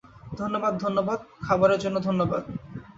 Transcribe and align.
ধন্যবাদ, 0.37 0.73
ধন্যবাদ, 0.77 1.19
খাবারের 1.41 1.79
জন্য 1.79 1.97
ধন্যবাদ। 1.99 2.43